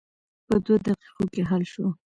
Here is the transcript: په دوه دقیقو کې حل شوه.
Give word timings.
په 0.47 0.55
دوه 0.65 0.77
دقیقو 0.85 1.23
کې 1.33 1.41
حل 1.49 1.63
شوه. 1.71 1.89